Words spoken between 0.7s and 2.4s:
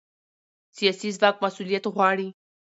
سیاسي ځواک مسؤلیت غواړي